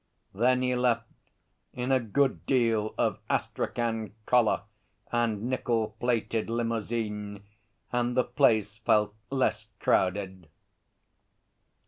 [0.33, 1.05] Then he left,
[1.73, 4.63] in a good deal of astrachan collar
[5.11, 7.43] and nickel plated limousine,
[7.91, 10.47] and the place felt less crowded.